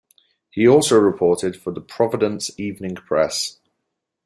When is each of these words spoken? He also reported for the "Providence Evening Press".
He 0.49 0.67
also 0.67 0.97
reported 0.99 1.55
for 1.55 1.71
the 1.71 1.79
"Providence 1.79 2.49
Evening 2.59 2.95
Press". 2.95 3.59